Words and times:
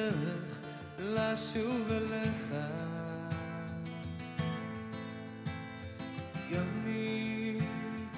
הדרך 0.00 0.58
לשוב 0.98 1.90
אליך. 1.90 2.54
גם 6.52 6.86
אם 6.86 7.58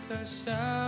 קשה 0.08 0.81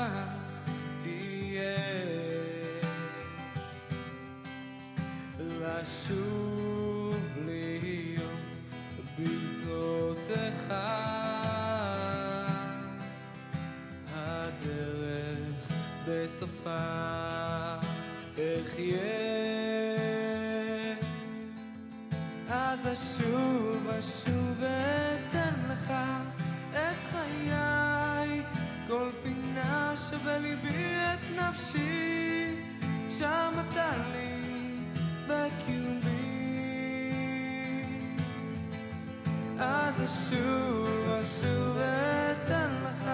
אז 40.05 40.11
אשוב 40.11 41.09
אשוב 41.23 41.77
ואתן 41.77 42.71
לך 42.85 43.11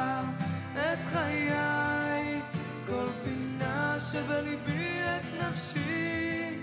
את 0.76 0.98
חיי 1.12 2.40
כל 2.86 3.06
פינה 3.24 3.96
שבליבי 4.12 4.98
את 5.00 5.42
נפשי 5.42 6.58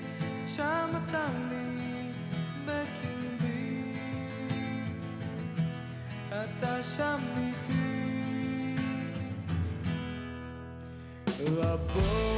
שם 0.55 0.89
אתה 1.07 1.27
לי 1.49 2.11
בקרבי. 2.65 3.93
אתה 6.29 6.83
שם 6.83 7.19
איתי. 7.37 8.75
רבות 11.45 12.36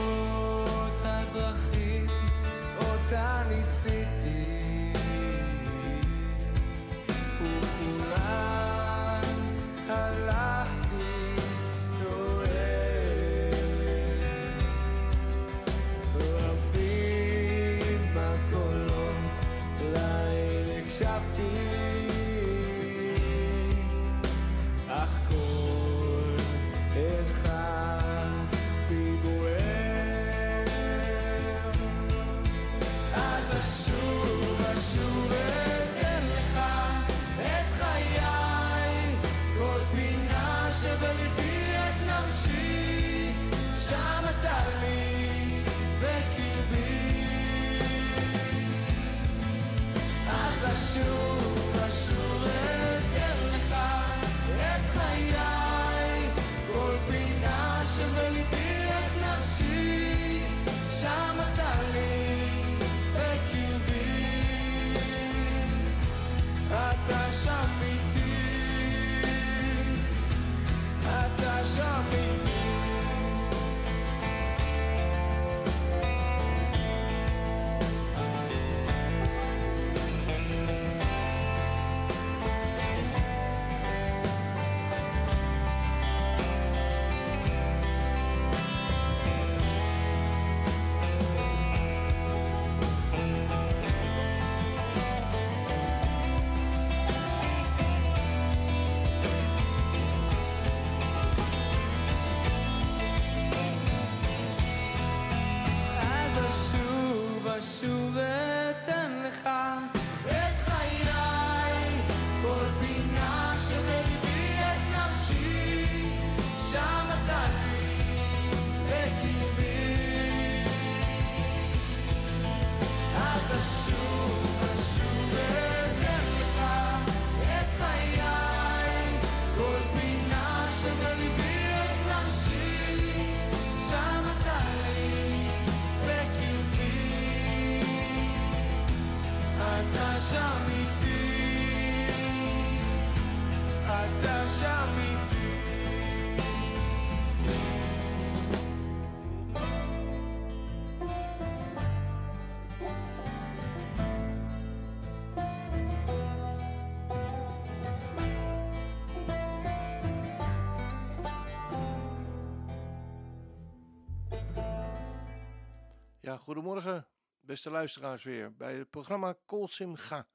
Ja, 166.30 166.38
goedemorgen, 166.38 167.08
beste 167.40 167.70
luisteraars 167.70 168.24
weer 168.24 168.56
bij 168.56 168.76
het 168.76 168.90
programma 168.90 169.36
Kol 169.46 169.68
Simcha. 169.68 170.28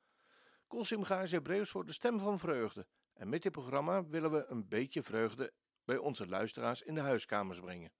Kol 0.66 0.84
Simcha 0.84 1.22
is 1.22 1.30
Hebreeuws 1.30 1.70
voor 1.70 1.86
de 1.86 1.92
stem 1.92 2.18
van 2.18 2.38
vreugde. 2.38 2.86
En 3.12 3.28
met 3.28 3.42
dit 3.42 3.52
programma 3.52 4.06
willen 4.06 4.30
we 4.30 4.44
een 4.46 4.68
beetje 4.68 5.02
vreugde 5.02 5.52
bij 5.84 5.96
onze 5.96 6.26
luisteraars 6.26 6.82
in 6.82 6.94
de 6.94 7.00
huiskamers 7.00 7.60
brengen. 7.60 7.92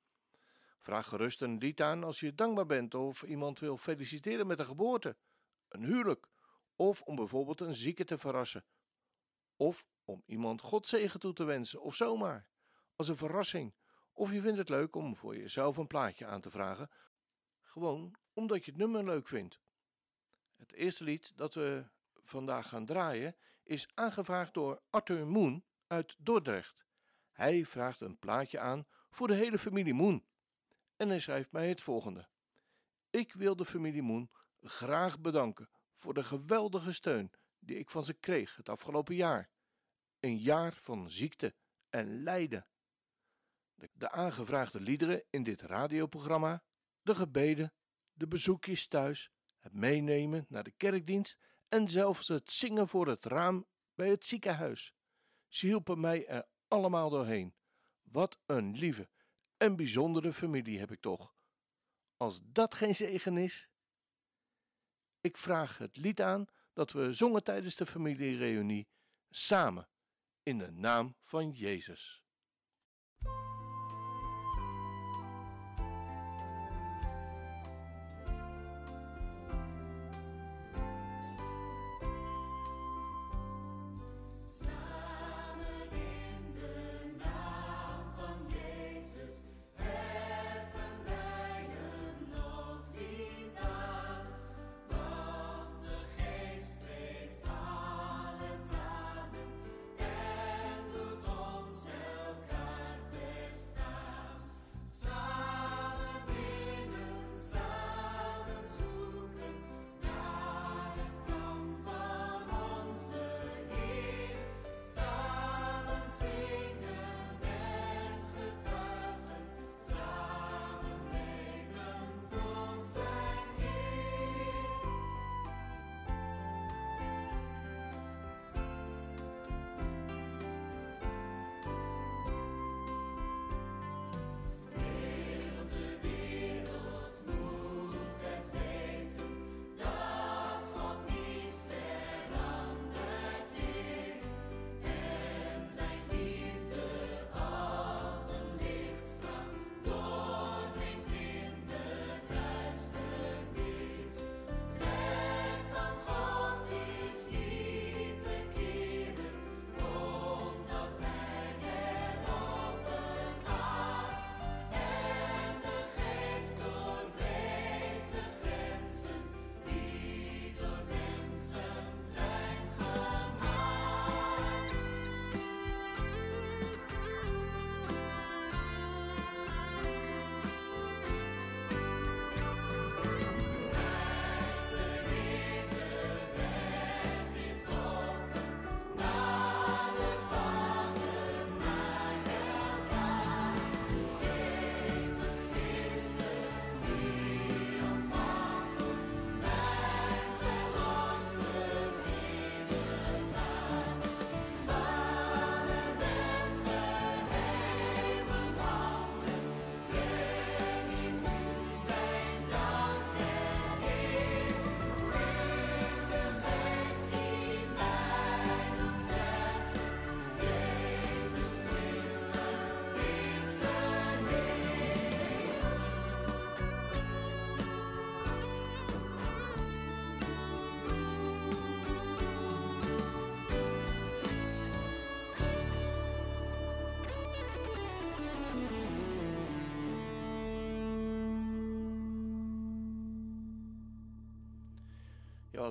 Vraag 0.81 1.08
gerust 1.08 1.43
een 1.43 1.58
lied 1.58 1.81
aan 1.81 2.05
als 2.05 2.20
je 2.20 2.35
dankbaar 2.35 2.67
bent 2.67 2.94
of 2.94 3.23
iemand 3.23 3.58
wil 3.58 3.76
feliciteren 3.76 4.46
met 4.46 4.58
een 4.58 4.67
geboorte, 4.67 5.17
een 5.69 5.85
huwelijk 5.85 6.29
of 6.76 7.02
om 7.02 7.17
bijvoorbeeld 7.17 7.61
een 7.61 7.75
zieke 7.75 8.05
te 8.05 8.19
verrassen. 8.19 8.64
Of 9.56 9.87
om 10.05 10.23
iemand 10.26 10.61
Godzegen 10.61 11.20
toe 11.20 11.32
te 11.32 11.44
wensen 11.44 11.82
of 11.82 11.94
zomaar, 11.94 12.49
als 12.96 13.08
een 13.08 13.17
verrassing. 13.17 13.75
Of 14.12 14.32
je 14.32 14.41
vindt 14.41 14.58
het 14.58 14.69
leuk 14.69 14.96
om 14.96 15.17
voor 15.17 15.37
jezelf 15.37 15.76
een 15.76 15.87
plaatje 15.87 16.26
aan 16.26 16.41
te 16.41 16.50
vragen 16.50 16.91
gewoon 17.74 18.14
omdat 18.32 18.64
je 18.64 18.70
het 18.70 18.80
nummer 18.80 19.04
leuk 19.04 19.28
vindt. 19.28 19.60
Het 20.56 20.72
eerste 20.72 21.04
lied 21.04 21.32
dat 21.36 21.54
we 21.54 21.84
vandaag 22.24 22.68
gaan 22.68 22.86
draaien 22.86 23.36
is 23.62 23.88
aangevraagd 23.94 24.54
door 24.54 24.82
Arthur 24.90 25.26
Moon 25.26 25.64
uit 25.86 26.16
Dordrecht. 26.18 26.86
Hij 27.32 27.64
vraagt 27.64 28.00
een 28.00 28.18
plaatje 28.18 28.58
aan 28.58 28.86
voor 29.10 29.26
de 29.26 29.34
hele 29.34 29.58
familie 29.58 29.94
Moon. 29.94 30.24
En 30.96 31.08
hij 31.08 31.20
schrijft 31.20 31.52
mij 31.52 31.68
het 31.68 31.80
volgende. 31.80 32.28
Ik 33.10 33.32
wil 33.32 33.56
de 33.56 33.64
familie 33.64 34.02
Moon 34.02 34.30
graag 34.60 35.20
bedanken 35.20 35.68
voor 35.96 36.14
de 36.14 36.24
geweldige 36.24 36.92
steun 36.92 37.32
die 37.58 37.78
ik 37.78 37.90
van 37.90 38.04
ze 38.04 38.14
kreeg 38.14 38.56
het 38.56 38.68
afgelopen 38.68 39.14
jaar. 39.14 39.50
Een 40.20 40.38
jaar 40.38 40.72
van 40.72 41.10
ziekte 41.10 41.54
en 41.90 42.22
lijden. 42.22 42.66
De, 43.74 43.90
de 43.92 44.10
aangevraagde 44.10 44.80
liederen 44.80 45.24
in 45.30 45.42
dit 45.42 45.62
radioprogramma 45.62 46.62
de 47.04 47.14
gebeden, 47.14 47.72
de 48.12 48.28
bezoekjes 48.28 48.86
thuis, 48.86 49.30
het 49.58 49.72
meenemen 49.72 50.46
naar 50.48 50.64
de 50.64 50.72
kerkdienst 50.76 51.38
en 51.68 51.88
zelfs 51.88 52.28
het 52.28 52.52
zingen 52.52 52.88
voor 52.88 53.06
het 53.06 53.24
raam 53.24 53.66
bij 53.94 54.08
het 54.08 54.26
ziekenhuis. 54.26 54.94
Ze 55.48 55.66
hielpen 55.66 56.00
mij 56.00 56.26
er 56.26 56.48
allemaal 56.68 57.10
doorheen. 57.10 57.54
Wat 58.02 58.38
een 58.46 58.76
lieve 58.76 59.08
en 59.56 59.76
bijzondere 59.76 60.32
familie 60.32 60.78
heb 60.78 60.90
ik 60.90 61.00
toch. 61.00 61.34
Als 62.16 62.40
dat 62.44 62.74
geen 62.74 62.94
zegen 62.94 63.36
is. 63.36 63.70
Ik 65.20 65.36
vraag 65.36 65.78
het 65.78 65.96
lied 65.96 66.20
aan 66.20 66.46
dat 66.72 66.92
we 66.92 67.12
zongen 67.12 67.44
tijdens 67.44 67.76
de 67.76 67.86
familiereunie 67.86 68.88
samen 69.30 69.88
in 70.42 70.58
de 70.58 70.70
naam 70.70 71.16
van 71.22 71.50
Jezus. 71.50 72.24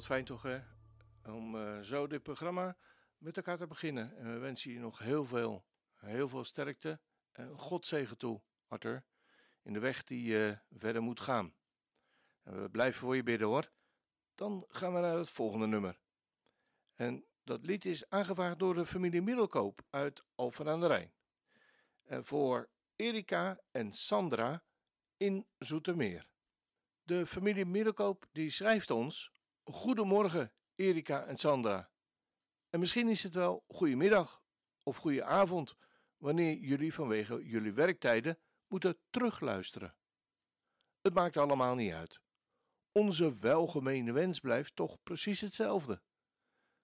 Fijn 0.01 0.25
toch 0.25 0.41
hè, 0.41 0.59
om 1.25 1.55
eh, 1.55 1.79
zo 1.79 2.07
dit 2.07 2.23
programma 2.23 2.77
met 3.17 3.37
elkaar 3.37 3.57
te 3.57 3.67
beginnen. 3.67 4.17
En 4.17 4.33
we 4.33 4.39
wensen 4.39 4.71
je 4.71 4.79
nog 4.79 4.99
heel 4.99 5.25
veel, 5.25 5.65
heel 5.95 6.29
veel 6.29 6.43
sterkte 6.43 6.99
en 7.31 7.57
God 7.57 7.85
zegen 7.85 8.17
toe, 8.17 8.41
Arthur, 8.67 9.03
in 9.61 9.73
de 9.73 9.79
weg 9.79 10.03
die 10.03 10.23
je 10.23 10.59
verder 10.77 11.01
moet 11.01 11.19
gaan. 11.19 11.53
En 12.43 12.61
we 12.61 12.69
blijven 12.69 12.99
voor 12.99 13.15
je 13.15 13.23
bidden 13.23 13.47
hoor. 13.47 13.71
Dan 14.35 14.65
gaan 14.67 14.93
we 14.93 14.99
naar 14.99 15.17
het 15.17 15.29
volgende 15.29 15.67
nummer. 15.67 15.99
En 16.95 17.25
dat 17.43 17.65
lied 17.65 17.85
is 17.85 18.09
aangevraagd 18.09 18.59
door 18.59 18.73
de 18.73 18.85
familie 18.85 19.21
Middelkoop 19.21 19.81
uit 19.89 20.23
Alphen 20.35 20.69
aan 20.69 20.79
de 20.79 20.87
Rijn. 20.87 21.13
En 22.03 22.25
voor 22.25 22.69
Erika 22.95 23.59
en 23.71 23.93
Sandra 23.93 24.63
in 25.17 25.47
Zoetermeer. 25.57 26.27
De 27.03 27.25
familie 27.25 27.65
Middelkoop 27.65 28.25
die 28.31 28.49
schrijft 28.49 28.91
ons 28.91 29.31
Goedemorgen, 29.63 30.53
Erika 30.75 31.25
en 31.25 31.37
Sandra. 31.37 31.91
En 32.69 32.79
misschien 32.79 33.07
is 33.07 33.23
het 33.23 33.33
wel 33.33 33.63
goedemiddag 33.67 34.43
of 34.83 34.97
goede 34.97 35.23
avond 35.23 35.75
wanneer 36.17 36.57
jullie 36.57 36.93
vanwege 36.93 37.45
jullie 37.45 37.73
werktijden 37.73 38.39
moeten 38.67 38.99
terugluisteren. 39.09 39.95
Het 41.01 41.13
maakt 41.13 41.37
allemaal 41.37 41.75
niet 41.75 41.93
uit. 41.93 42.19
Onze 42.91 43.39
welgemene 43.39 44.11
wens 44.11 44.39
blijft 44.39 44.75
toch 44.75 44.97
precies 45.03 45.41
hetzelfde. 45.41 46.01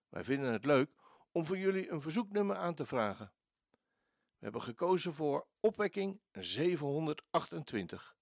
Wij 0.09 0.23
vinden 0.23 0.51
het 0.51 0.65
leuk 0.65 0.91
om 1.31 1.45
voor 1.45 1.57
jullie 1.57 1.89
een 1.89 2.01
verzoeknummer 2.01 2.55
aan 2.55 2.75
te 2.75 2.85
vragen. 2.85 3.33
We 4.37 4.45
hebben 4.45 4.61
gekozen 4.61 5.13
voor 5.13 5.47
Opwekking 5.59 6.21
728. 6.31 8.17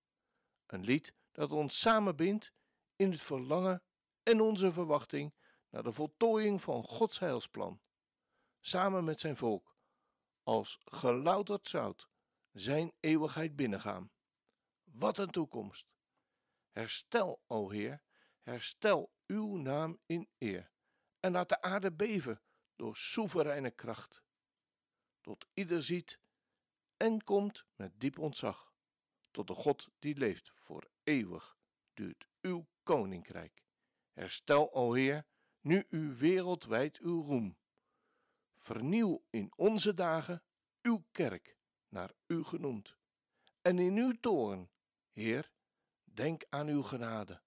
Een 0.65 0.83
lied 0.83 1.13
dat 1.31 1.51
ons 1.51 1.79
samenbindt 1.79 2.53
in 2.95 3.11
het 3.11 3.21
verlangen 3.21 3.83
en 4.27 4.41
onze 4.41 4.71
verwachting 4.71 5.33
naar 5.69 5.83
de 5.83 5.91
voltooiing 5.91 6.61
van 6.61 6.83
Gods 6.83 7.19
heilsplan. 7.19 7.81
Samen 8.59 9.03
met 9.03 9.19
zijn 9.19 9.37
volk, 9.37 9.75
als 10.43 10.79
gelouterd 10.83 11.67
zout, 11.67 12.09
zijn 12.51 12.93
eeuwigheid 12.99 13.55
binnengaan. 13.55 14.11
Wat 14.83 15.17
een 15.17 15.29
toekomst! 15.29 15.93
Herstel, 16.71 17.41
o 17.45 17.69
Heer, 17.69 18.01
herstel 18.41 19.11
uw 19.27 19.55
naam 19.55 19.99
in 20.05 20.29
eer, 20.37 20.71
en 21.19 21.31
laat 21.31 21.49
de 21.49 21.61
aarde 21.61 21.91
beven 21.91 22.41
door 22.75 22.97
soevereine 22.97 23.71
kracht. 23.71 24.21
Tot 25.21 25.47
ieder 25.53 25.83
ziet 25.83 26.19
en 26.97 27.23
komt 27.23 27.65
met 27.75 27.99
diep 27.99 28.19
ontzag, 28.19 28.73
tot 29.31 29.47
de 29.47 29.55
God 29.55 29.89
die 29.99 30.15
leeft 30.15 30.51
voor 30.55 30.89
eeuwig, 31.03 31.57
duurt 31.93 32.27
uw 32.41 32.67
koninkrijk. 32.83 33.65
Herstel, 34.17 34.73
o 34.73 34.93
Heer, 34.93 35.25
nu 35.61 35.85
u 35.89 36.15
wereldwijd 36.15 36.97
uw 36.97 37.21
roem. 37.21 37.57
Vernieuw 38.57 39.23
in 39.29 39.51
onze 39.55 39.93
dagen 39.93 40.43
uw 40.81 41.05
kerk, 41.11 41.57
naar 41.87 42.11
u 42.27 42.43
genoemd. 42.43 42.97
En 43.61 43.79
in 43.79 43.97
uw 43.97 44.13
toorn, 44.19 44.69
Heer, 45.11 45.51
denk 46.03 46.45
aan 46.49 46.67
uw 46.67 46.81
genade. 46.81 47.41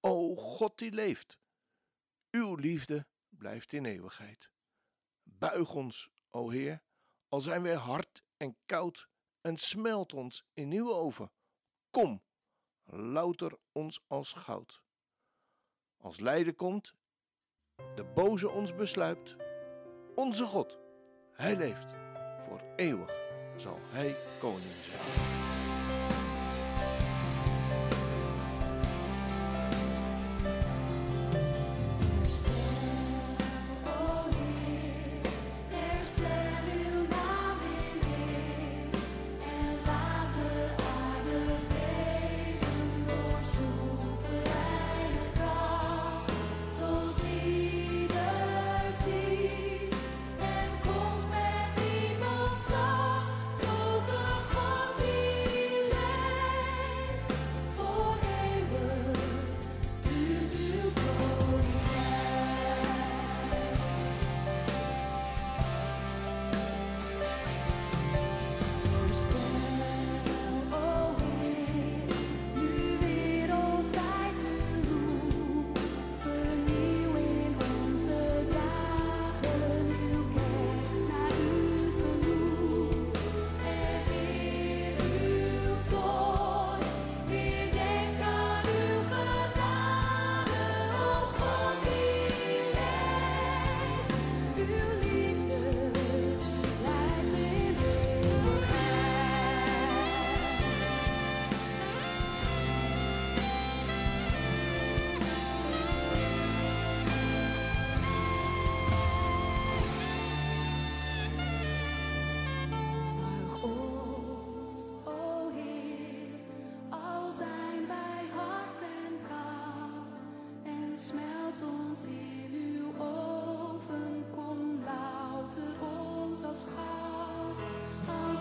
O 0.00 0.36
God 0.36 0.78
die 0.78 0.92
leeft, 0.92 1.38
uw 2.30 2.54
liefde 2.54 3.06
blijft 3.28 3.72
in 3.72 3.84
eeuwigheid. 3.84 4.50
Buig 5.22 5.74
ons, 5.74 6.10
o 6.30 6.50
Heer, 6.50 6.82
al 7.28 7.40
zijn 7.40 7.62
wij 7.62 7.76
hard 7.76 8.22
en 8.36 8.56
koud 8.66 9.08
en 9.40 9.56
smelt 9.56 10.12
ons 10.12 10.44
in 10.52 10.72
uw 10.72 10.92
oven. 10.92 11.32
Kom, 11.90 12.22
louter 12.84 13.58
ons 13.72 14.00
als 14.06 14.32
goud. 14.32 14.83
Als 16.04 16.20
lijden 16.20 16.56
komt, 16.56 16.94
de 17.94 18.04
boze 18.14 18.48
ons 18.50 18.74
besluit, 18.74 19.36
onze 20.14 20.44
God, 20.44 20.78
hij 21.32 21.56
leeft, 21.56 21.94
voor 22.48 22.60
eeuwig 22.76 23.14
zal 23.56 23.78
hij 23.82 24.14
koning 24.40 24.60
zijn. 24.60 25.43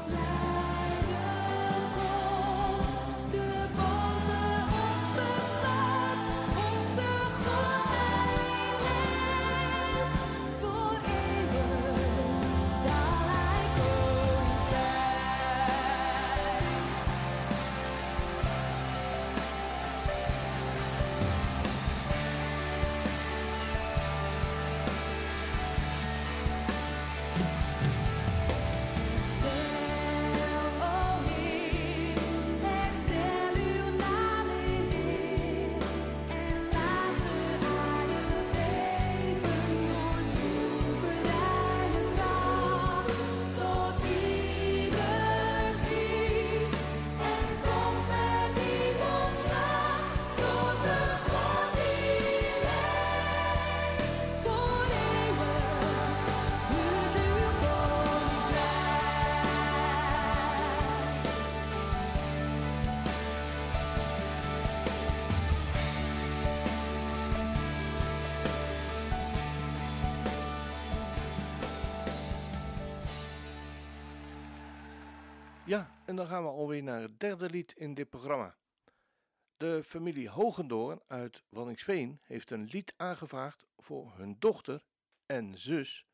Als 0.05 0.52
en 76.05 76.15
dan 76.15 76.27
gaan 76.27 76.43
we 76.43 76.50
alweer 76.50 76.83
naar 76.83 77.01
het 77.01 77.19
derde 77.19 77.50
lied 77.50 77.74
in 77.74 77.93
dit 77.93 78.10
programma. 78.10 78.57
De 79.57 79.83
familie 79.83 80.29
Hogendoorn 80.29 81.01
uit 81.07 81.43
Wanningsveen 81.50 82.19
heeft 82.24 82.51
een 82.51 82.65
lied 82.65 82.93
aangevraagd 82.98 83.65
voor 83.77 84.13
hun 84.15 84.36
dochter 84.39 84.86
en 85.25 85.57
zus 85.57 86.05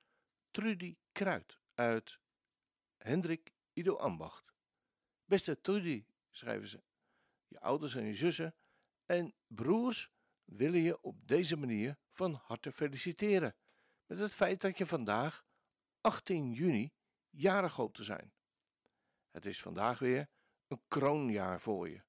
Trudy 0.52 0.98
Kruid 1.12 1.60
uit 1.76 2.20
Hendrik 2.98 3.54
Ido 3.74 3.96
Ambacht. 3.96 4.54
Beste 5.26 5.62
Trudy, 5.62 6.06
schrijven 6.32 6.68
ze, 6.68 6.84
je 7.48 7.60
ouders 7.60 7.96
en 7.96 8.06
je 8.06 8.14
zussen 8.14 8.56
en 9.06 9.34
broers 9.48 10.12
willen 10.46 10.82
je 10.82 11.02
op 11.02 11.28
deze 11.28 11.58
manier 11.58 11.98
van 12.10 12.34
harte 12.34 12.72
feliciteren 12.72 13.56
met 14.06 14.20
het 14.20 14.34
feit 14.34 14.62
dat 14.62 14.78
je 14.78 14.86
vandaag, 14.86 15.46
18 16.02 16.52
juni, 16.52 16.92
jarig 17.30 17.76
hoopt 17.76 17.96
te 17.96 18.04
zijn. 18.04 18.34
Het 19.32 19.46
is 19.46 19.62
vandaag 19.62 20.00
weer 20.00 20.30
een 20.68 20.82
kroonjaar 20.88 21.62
voor 21.62 21.90
je. 21.90 22.02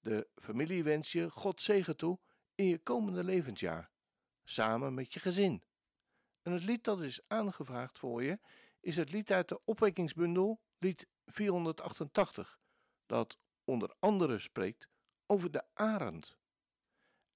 De 0.00 0.28
familie 0.34 0.84
wens 0.84 1.12
je 1.12 1.30
God 1.30 1.62
zegen 1.62 1.96
toe 1.96 2.18
in 2.54 2.66
je 2.66 2.78
komende 2.78 3.24
levensjaar, 3.24 3.90
samen 4.44 4.94
met 4.94 5.12
je 5.12 5.20
gezin. 5.20 5.64
En 6.42 6.52
het 6.52 6.62
lied 6.62 6.84
dat 6.84 7.02
is 7.02 7.20
aangevraagd 7.26 7.98
voor 7.98 8.22
je 8.22 8.38
is 8.80 8.96
het 8.96 9.12
lied 9.12 9.32
uit 9.32 9.48
de 9.48 9.64
opwekkingsbundel, 9.64 10.60
lied 10.78 11.06
488, 11.26 12.58
dat 13.06 13.38
onder 13.64 13.94
andere 13.98 14.38
spreekt 14.38 14.88
over 15.26 15.50
de 15.50 15.64
arend. 15.72 16.36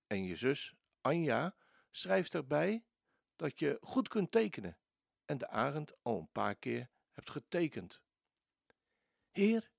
En 0.06 0.24
je 0.24 0.36
zus 0.36 0.74
Anja 1.00 1.54
schrijft 1.90 2.34
erbij 2.34 2.84
dat 3.36 3.58
je 3.58 3.78
goed 3.80 4.08
kunt 4.08 4.30
tekenen 4.30 4.78
en 5.24 5.38
de 5.38 5.48
arend 5.48 5.92
al 6.02 6.18
een 6.18 6.32
paar 6.32 6.54
keer 6.54 6.90
hebt 7.12 7.30
getekend. 7.30 8.00
Heer, 9.38 9.70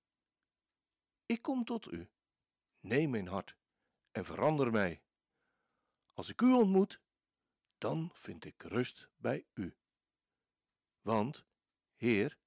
ik 1.25 1.41
kom 1.41 1.65
tot 1.65 1.91
u. 1.91 2.09
Neem 2.79 3.09
mijn 3.09 3.27
hart 3.27 3.55
en 4.11 4.25
verander 4.25 4.71
mij. 4.71 5.01
Als 6.13 6.29
ik 6.29 6.41
u 6.41 6.53
ontmoet, 6.53 7.01
dan 7.77 8.11
vind 8.13 8.45
ik 8.45 8.61
rust 8.61 9.09
bij 9.17 9.45
u. 9.53 9.77
Want, 11.01 11.45
Heer, 11.95 12.37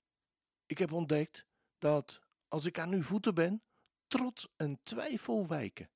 ik 0.67 0.79
heb 0.79 0.93
ontdekt 0.93 1.47
dat 1.79 2.23
als 2.49 2.65
ik 2.65 2.79
aan 2.79 2.93
uw 2.93 3.03
voeten 3.03 3.35
ben, 3.35 3.63
trots 4.07 4.49
en 4.57 4.83
twijfel 4.83 5.47
wijken. 5.47 5.91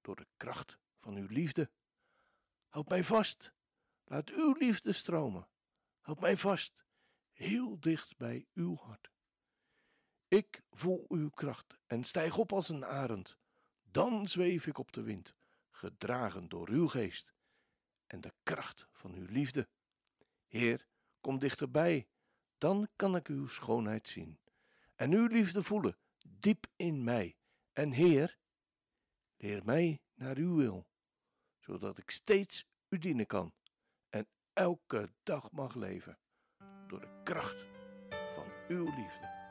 Door 0.00 0.16
de 0.16 0.26
kracht 0.36 0.78
van 0.98 1.16
uw 1.16 1.26
liefde. 1.26 1.70
Houd 2.68 2.88
mij 2.88 3.04
vast, 3.04 3.54
laat 4.04 4.30
uw 4.30 4.52
liefde 4.52 4.92
stromen. 4.92 5.48
Houd 6.00 6.20
mij 6.20 6.36
vast, 6.36 6.84
heel 7.32 7.80
dicht 7.80 8.16
bij 8.16 8.46
uw 8.52 8.76
hart. 8.76 9.12
Ik 10.34 10.62
voel 10.70 11.04
uw 11.08 11.30
kracht 11.30 11.76
en 11.86 12.04
stijg 12.04 12.38
op 12.38 12.52
als 12.52 12.68
een 12.68 12.84
arend. 12.84 13.36
Dan 13.82 14.26
zweef 14.26 14.66
ik 14.66 14.78
op 14.78 14.92
de 14.92 15.02
wind, 15.02 15.34
gedragen 15.70 16.48
door 16.48 16.68
uw 16.68 16.88
geest 16.88 17.32
en 18.06 18.20
de 18.20 18.32
kracht 18.42 18.86
van 18.92 19.14
uw 19.14 19.26
liefde. 19.26 19.68
Heer, 20.46 20.86
kom 21.20 21.38
dichterbij, 21.38 22.08
dan 22.58 22.88
kan 22.96 23.16
ik 23.16 23.28
uw 23.28 23.46
schoonheid 23.46 24.08
zien 24.08 24.38
en 24.94 25.12
uw 25.12 25.26
liefde 25.26 25.62
voelen 25.62 25.98
diep 26.26 26.66
in 26.76 27.04
mij. 27.04 27.36
En 27.72 27.92
Heer, 27.92 28.38
leer 29.36 29.64
mij 29.64 30.00
naar 30.14 30.36
uw 30.36 30.56
wil, 30.56 30.86
zodat 31.58 31.98
ik 31.98 32.10
steeds 32.10 32.66
u 32.88 32.98
dienen 32.98 33.26
kan 33.26 33.54
en 34.08 34.28
elke 34.52 35.12
dag 35.22 35.50
mag 35.52 35.74
leven 35.74 36.18
door 36.86 37.00
de 37.00 37.20
kracht 37.24 37.66
van 38.34 38.46
uw 38.68 38.84
liefde. 38.84 39.43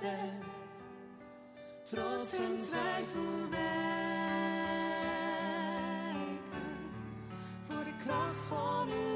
Ben, 0.00 0.42
trots 1.84 2.32
en 2.34 2.60
twijfel 2.60 3.48
wijken 3.50 3.70
voor 7.66 7.84
de 7.84 7.96
kracht 8.04 8.40
van 8.40 8.88
uw 8.88 9.09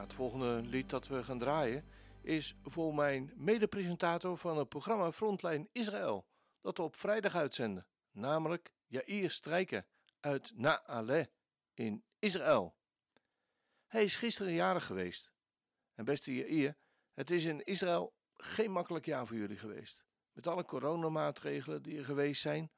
Het 0.00 0.12
volgende 0.12 0.62
lied 0.62 0.90
dat 0.90 1.06
we 1.06 1.24
gaan 1.24 1.38
draaien 1.38 1.84
is 2.20 2.56
voor 2.62 2.94
mijn 2.94 3.32
medepresentator 3.36 4.36
van 4.36 4.58
het 4.58 4.68
programma 4.68 5.12
Frontline 5.12 5.68
Israël, 5.72 6.26
dat 6.60 6.76
we 6.76 6.82
op 6.82 6.96
vrijdag 6.96 7.34
uitzenden, 7.34 7.86
namelijk 8.10 8.72
Jair 8.86 9.30
Strijker 9.30 9.86
uit 10.20 10.52
Na'aleh 10.54 11.26
in 11.74 12.04
Israël. 12.18 12.76
Hij 13.86 14.04
is 14.04 14.16
gisteren 14.16 14.52
jarig 14.52 14.86
geweest. 14.86 15.32
En 15.94 16.04
beste 16.04 16.34
Jair, 16.34 16.76
het 17.14 17.30
is 17.30 17.44
in 17.44 17.64
Israël 17.64 18.14
geen 18.36 18.70
makkelijk 18.70 19.06
jaar 19.06 19.26
voor 19.26 19.36
jullie 19.36 19.58
geweest. 19.58 20.04
Met 20.32 20.46
alle 20.46 20.64
coronamaatregelen 20.64 21.82
die 21.82 21.98
er 21.98 22.04
geweest 22.04 22.40
zijn, 22.40 22.70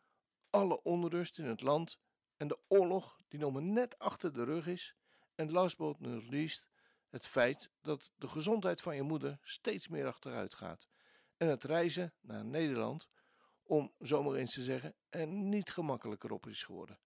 alle 0.50 0.82
onrust 0.82 1.38
in 1.38 1.46
het 1.46 1.60
land 1.60 1.98
en 2.36 2.48
de 2.48 2.58
oorlog 2.68 3.20
die 3.28 3.40
nog 3.40 3.52
maar 3.52 3.62
net 3.62 3.98
achter 3.98 4.32
de 4.32 4.44
rug 4.44 4.66
is. 4.66 4.94
En 5.34 5.50
last 5.50 5.76
but 5.76 6.00
not 6.00 6.28
least, 6.28 6.69
het 7.10 7.26
feit 7.26 7.70
dat 7.82 8.10
de 8.16 8.28
gezondheid 8.28 8.80
van 8.80 8.96
je 8.96 9.02
moeder 9.02 9.38
steeds 9.42 9.88
meer 9.88 10.06
achteruit 10.06 10.54
gaat. 10.54 10.88
En 11.36 11.48
het 11.48 11.64
reizen 11.64 12.14
naar 12.20 12.44
Nederland, 12.44 13.08
om 13.62 13.94
zomaar 13.98 14.34
eens 14.34 14.54
te 14.54 14.62
zeggen, 14.62 14.94
er 15.08 15.26
niet 15.26 15.70
gemakkelijker 15.70 16.32
op 16.32 16.46
is 16.46 16.62
geworden. 16.62 16.98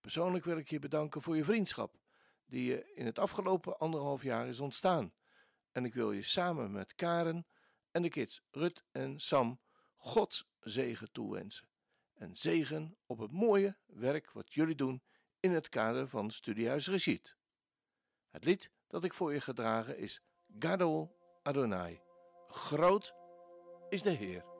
Persoonlijk 0.00 0.44
wil 0.44 0.58
ik 0.58 0.68
je 0.68 0.78
bedanken 0.78 1.22
voor 1.22 1.36
je 1.36 1.44
vriendschap, 1.44 1.98
die 2.44 2.64
je 2.64 2.92
in 2.94 3.06
het 3.06 3.18
afgelopen 3.18 3.78
anderhalf 3.78 4.22
jaar 4.22 4.48
is 4.48 4.60
ontstaan. 4.60 5.14
En 5.72 5.84
ik 5.84 5.94
wil 5.94 6.12
je 6.12 6.22
samen 6.22 6.72
met 6.72 6.94
Karen 6.94 7.46
en 7.90 8.02
de 8.02 8.08
kids 8.08 8.42
Rut 8.50 8.84
en 8.92 9.20
Sam 9.20 9.60
Gods 9.96 10.48
zegen 10.60 11.12
toewensen. 11.12 11.68
En 12.14 12.36
zegen 12.36 12.96
op 13.06 13.18
het 13.18 13.32
mooie 13.32 13.76
werk 13.86 14.30
wat 14.30 14.52
jullie 14.52 14.74
doen 14.74 15.02
in 15.40 15.50
het 15.50 15.68
kader 15.68 16.08
van 16.08 16.30
Studiehuis 16.30 16.88
Rashid. 16.88 17.36
Het 18.30 18.44
lied 18.44 18.70
dat 18.88 19.04
ik 19.04 19.14
voor 19.14 19.32
je 19.32 19.40
gedragen 19.40 19.98
is 19.98 20.22
Gadol 20.58 21.16
Adonai. 21.42 22.00
Groot 22.48 23.14
is 23.88 24.02
de 24.02 24.10
Heer. 24.10 24.55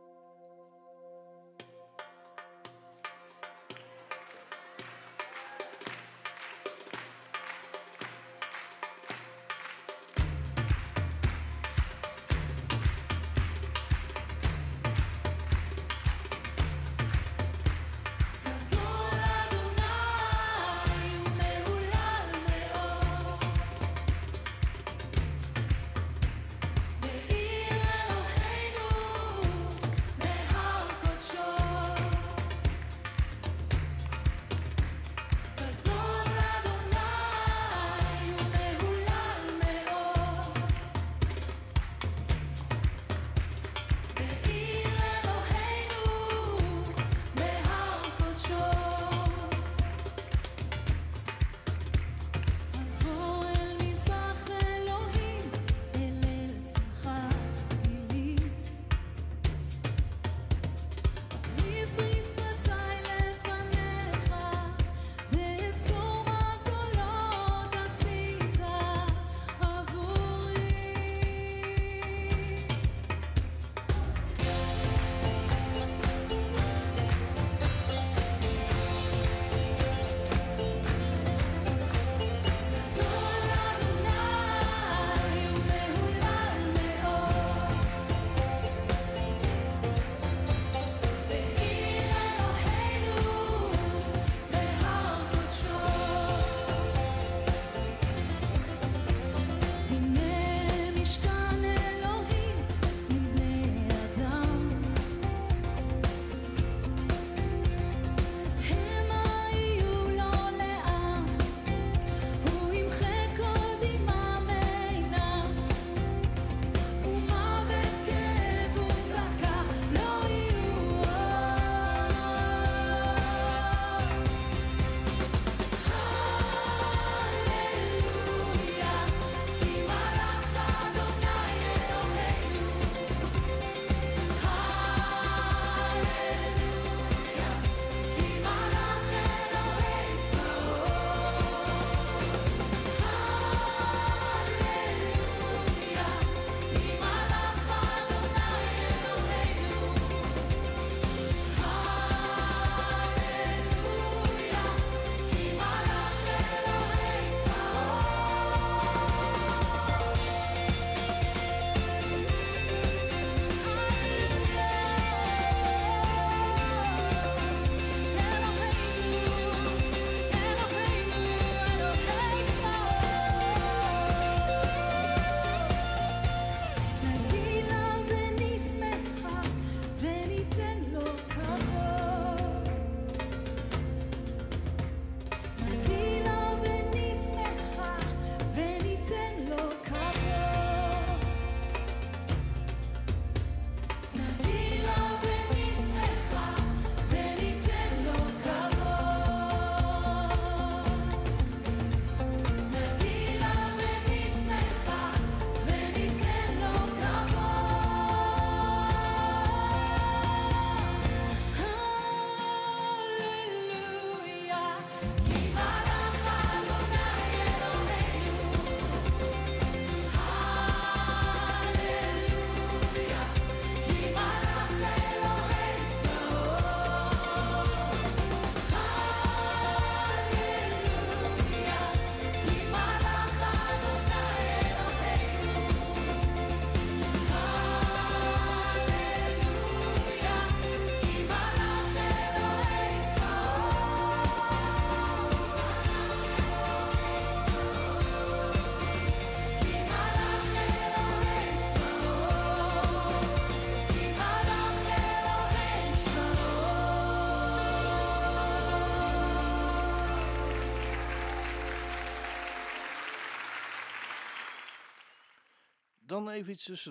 Even 266.36 266.52
iets. 266.52 266.84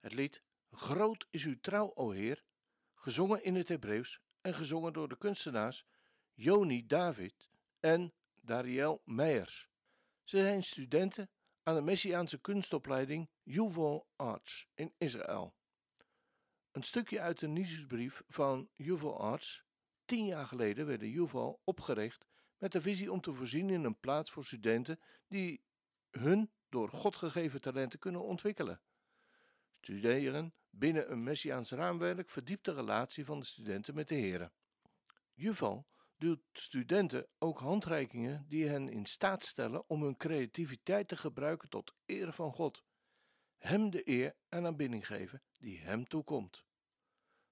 Het 0.00 0.12
lied 0.12 0.42
Groot 0.70 1.26
is 1.30 1.44
uw 1.44 1.60
trouw, 1.60 1.94
o 1.94 2.10
Heer, 2.10 2.44
gezongen 2.94 3.44
in 3.44 3.54
het 3.54 3.68
Hebreeuws 3.68 4.20
en 4.40 4.54
gezongen 4.54 4.92
door 4.92 5.08
de 5.08 5.18
kunstenaars 5.18 5.86
Joni 6.34 6.86
David 6.86 7.50
en 7.80 8.12
Dariel 8.40 9.02
Meijers. 9.04 9.68
Ze 10.24 10.38
zijn 10.38 10.62
studenten 10.62 11.30
aan 11.62 11.74
de 11.74 11.80
Messiaanse 11.80 12.40
kunstopleiding 12.40 13.30
Yuval 13.42 14.06
Arts 14.16 14.68
in 14.74 14.94
Israël. 14.98 15.54
Een 16.70 16.82
stukje 16.82 17.20
uit 17.20 17.38
de 17.38 17.48
nieuwsbrief 17.48 18.22
van 18.28 18.68
Yuval 18.74 19.20
Arts. 19.20 19.64
Tien 20.04 20.26
jaar 20.26 20.46
geleden 20.46 20.86
werd 20.86 21.00
de 21.00 21.10
Yuval 21.10 21.60
opgericht 21.64 22.26
met 22.58 22.72
de 22.72 22.80
visie 22.80 23.12
om 23.12 23.20
te 23.20 23.34
voorzien 23.34 23.70
in 23.70 23.84
een 23.84 24.00
plaats 24.00 24.30
voor 24.30 24.44
studenten 24.44 25.00
die 25.28 25.64
hun 26.10 26.50
door 26.72 26.88
God 26.88 27.16
gegeven 27.16 27.60
talenten 27.60 27.98
kunnen 27.98 28.22
ontwikkelen. 28.22 28.80
Studeren 29.70 30.54
binnen 30.70 31.12
een 31.12 31.22
Messiaans 31.22 31.70
raamwerk 31.70 32.30
verdiept 32.30 32.64
de 32.64 32.74
relatie 32.74 33.24
van 33.24 33.40
de 33.40 33.46
studenten 33.46 33.94
met 33.94 34.08
de 34.08 34.14
Here. 34.14 34.52
Yuval 35.32 35.86
doet 36.16 36.40
studenten 36.52 37.28
ook 37.38 37.58
handreikingen 37.58 38.44
die 38.48 38.68
hen 38.68 38.88
in 38.88 39.06
staat 39.06 39.44
stellen 39.44 39.88
om 39.88 40.02
hun 40.02 40.16
creativiteit 40.16 41.08
te 41.08 41.16
gebruiken 41.16 41.68
tot 41.68 41.94
eer 42.06 42.32
van 42.32 42.52
God. 42.52 42.84
Hem 43.58 43.90
de 43.90 44.08
eer 44.08 44.36
en 44.48 44.66
aanbidding 44.66 45.06
geven 45.06 45.42
die 45.56 45.80
hem 45.80 46.08
toekomt. 46.08 46.64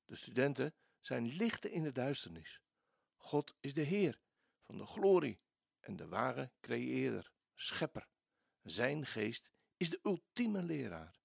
De 0.04 0.16
studenten 0.16 0.74
zijn 0.98 1.26
lichten 1.26 1.70
in 1.70 1.83
de 1.83 1.92
duisternis. 1.92 2.61
God 3.16 3.54
is 3.61 3.74
de 3.74 3.83
Heer 3.83 4.20
van 4.61 4.78
de 4.78 4.87
glorie 4.87 5.40
en 5.80 5.96
de 5.96 6.09
ware 6.09 6.50
creëerder, 6.61 7.33
schepper. 7.54 8.09
Zijn 8.62 9.07
geest 9.07 9.51
is 9.77 9.90
de 9.90 10.01
ultieme 10.03 10.62
leraar. 10.62 11.20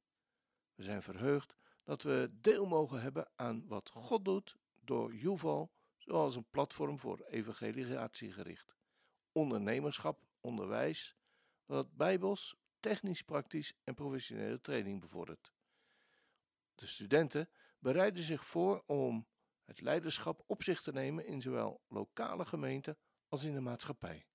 We 0.76 0.84
zijn 0.84 1.02
verheugd 1.02 1.56
dat 1.84 2.04
we 2.04 2.30
deel 2.34 2.66
mogen 2.66 3.02
hebben 3.02 3.32
aan 3.36 3.68
wat 3.68 3.90
God 3.90 4.26
doet 4.26 4.58
door 4.76 5.16
Yuval, 5.16 5.72
zoals 5.98 6.36
een 6.36 6.50
platform 6.50 7.00
voor 7.00 7.20
evangelisatie 7.20 8.32
gericht. 8.32 8.76
Ondernemerschap, 9.32 10.20
onderwijs, 10.42 11.16
wat 11.66 11.96
bijbels, 11.96 12.56
technisch, 12.80 13.22
praktisch 13.22 13.74
en 13.84 13.94
professionele 13.94 14.62
training 14.62 15.02
bevordert. 15.02 15.54
De 16.76 16.88
studenten 16.88 17.50
bereiden 17.80 18.24
zich 18.24 18.46
voor 18.46 18.84
om 18.86 19.28
het 19.64 19.82
leiderschap 19.82 20.44
op 20.48 20.64
zich 20.64 20.82
te 20.82 20.92
nemen 20.92 21.26
in 21.26 21.42
zowel 21.42 21.82
lokale 21.88 22.46
gemeenten 22.46 22.98
als 23.28 23.44
in 23.44 23.54
de 23.54 23.62
maatschappij. 23.62 24.28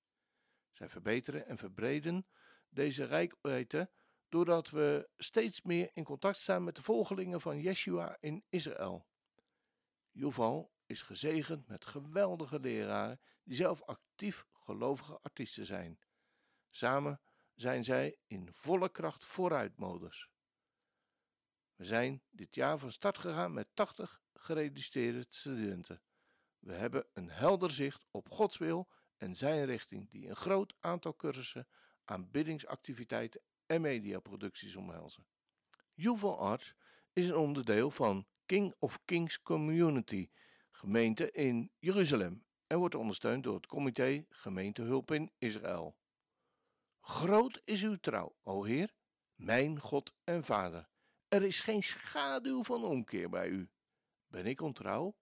Zij 0.71 0.89
verbeteren 0.89 1.45
en 1.47 1.57
verbreden 1.57 2.25
deze 2.71 3.03
rijkwijde 3.03 3.89
doordat 4.29 4.69
we 4.69 5.09
steeds 5.17 5.61
meer 5.61 5.89
in 5.93 6.03
contact 6.03 6.37
staan 6.37 6.63
met 6.63 6.75
de 6.75 6.81
volgelingen 6.81 7.41
van 7.41 7.59
Yeshua 7.59 8.17
in 8.19 8.43
Israël. 8.49 9.07
Yuval 10.11 10.71
is 10.85 11.01
gezegend 11.01 11.67
met 11.67 11.85
geweldige 11.85 12.59
leraren 12.59 13.19
die 13.43 13.55
zelf 13.55 13.81
actief 13.81 14.45
gelovige 14.51 15.19
artiesten 15.21 15.65
zijn. 15.65 15.99
Samen 16.69 17.21
zijn 17.55 17.83
zij 17.83 18.17
in 18.27 18.49
volle 18.51 18.89
kracht 18.89 19.25
vooruitmodus. 19.25 20.29
We 21.75 21.85
zijn 21.85 22.23
dit 22.29 22.55
jaar 22.55 22.77
van 22.77 22.91
start 22.91 23.17
gegaan 23.17 23.53
met 23.53 23.67
80 23.73 24.21
geregistreerde 24.33 25.25
studenten. 25.29 26.01
We 26.59 26.73
hebben 26.73 27.05
een 27.13 27.29
helder 27.29 27.71
zicht 27.71 28.05
op 28.11 28.29
Gods 28.29 28.57
wil 28.57 28.89
en 29.17 29.35
zijn 29.35 29.65
richting, 29.65 30.09
die 30.09 30.27
een 30.27 30.35
groot 30.35 30.75
aantal 30.79 31.15
cursussen, 31.15 31.67
aanbiddingsactiviteiten 32.05 33.41
en 33.65 33.81
mediaproducties 33.81 34.75
omhelzen. 34.75 35.25
Yuval 35.93 36.39
Arts 36.39 36.75
is 37.13 37.27
een 37.27 37.35
onderdeel 37.35 37.91
van 37.91 38.27
King 38.45 38.75
of 38.79 38.99
Kings 39.05 39.41
Community, 39.41 40.29
gemeente 40.71 41.31
in 41.31 41.71
Jeruzalem, 41.79 42.45
en 42.67 42.77
wordt 42.77 42.95
ondersteund 42.95 43.43
door 43.43 43.55
het 43.55 43.65
comité 43.65 44.25
Gemeentehulp 44.29 45.11
in 45.11 45.31
Israël. 45.37 45.97
Groot 46.99 47.61
is 47.65 47.83
uw 47.83 47.95
trouw, 47.95 48.35
o 48.43 48.63
Heer, 48.63 48.93
mijn 49.35 49.79
God 49.79 50.15
en 50.23 50.43
Vader. 50.43 50.89
Er 51.27 51.43
is 51.43 51.59
geen 51.59 51.83
schaduw 51.83 52.63
van 52.63 52.83
omkeer 52.83 53.29
bij 53.29 53.47
u. 53.47 53.69
Ben 54.27 54.45
ik 54.45 54.61
ontrouw? 54.61 55.17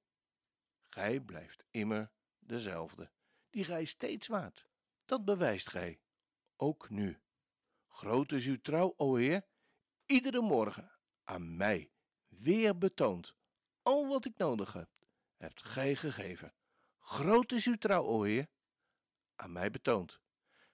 Gij 0.88 1.20
blijft 1.20 1.66
immer 1.72 2.12
dezelfde, 2.40 3.12
die 3.50 3.64
gij 3.64 3.86
steeds 3.86 4.28
waart. 4.28 4.68
Dat 5.06 5.26
bewijst 5.26 5.70
gij, 5.70 6.00
ook 6.60 6.90
nu. 6.90 7.20
Groot 7.88 8.32
is 8.32 8.46
uw 8.46 8.62
trouw, 8.62 8.94
o 8.98 9.16
Heer, 9.16 9.46
iedere 10.06 10.42
morgen 10.42 10.92
aan 11.24 11.58
mij 11.58 11.92
weer 12.28 12.78
betoond. 12.78 13.36
Al 13.82 14.08
wat 14.08 14.26
ik 14.26 14.38
nodig 14.38 14.74
heb, 14.74 14.90
hebt 15.38 15.64
gij 15.64 15.96
gegeven. 15.96 16.54
Groot 17.00 17.52
is 17.52 17.66
uw 17.66 17.78
trouw, 17.78 18.04
o 18.04 18.24
Heer, 18.24 18.48
aan 19.36 19.52
mij 19.52 19.72
betoond. 19.72 20.20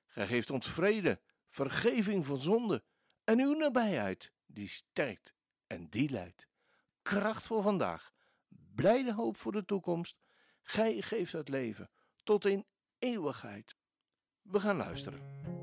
Gij 0.05 0.27
geeft 0.27 0.49
ons 0.49 0.71
vrede, 0.71 1.21
vergeving 1.49 2.25
van 2.25 2.41
zonde 2.41 2.83
en 3.23 3.39
uw 3.39 3.53
nabijheid, 3.53 4.31
die 4.45 4.67
sterkt 4.67 5.33
en 5.67 5.89
die 5.89 6.09
leidt. 6.09 6.47
Kracht 7.01 7.43
voor 7.43 7.61
vandaag, 7.61 8.13
blijde 8.75 9.13
hoop 9.13 9.37
voor 9.37 9.51
de 9.51 9.65
toekomst. 9.65 10.17
Gij 10.61 11.01
geeft 11.01 11.31
het 11.31 11.49
leven 11.49 11.89
tot 12.23 12.45
in 12.45 12.65
eeuwigheid. 12.97 13.75
We 14.41 14.59
gaan 14.59 14.77
luisteren. 14.77 15.54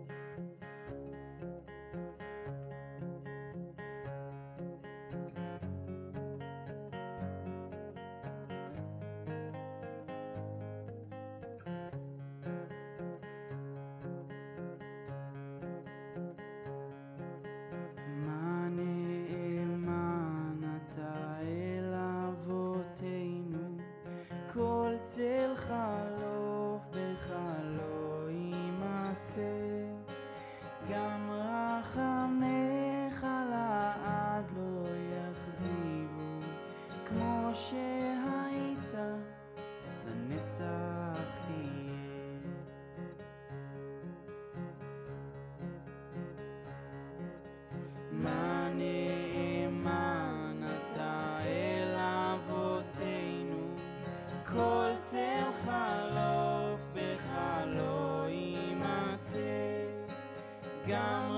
gum. 60.93 61.32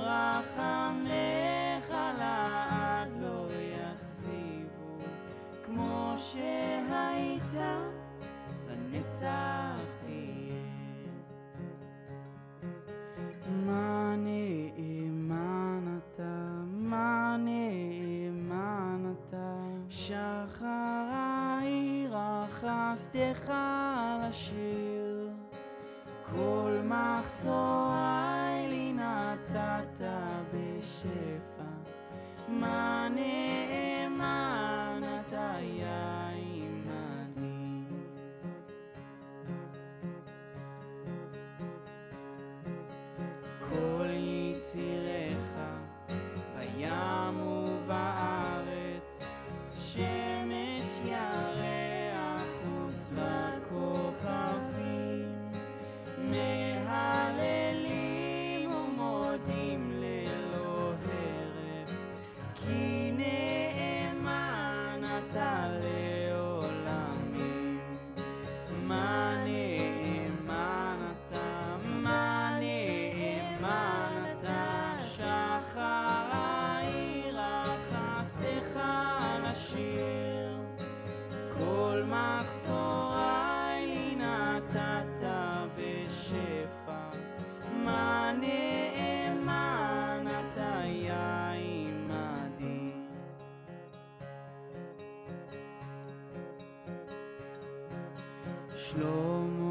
שלום 98.84 99.63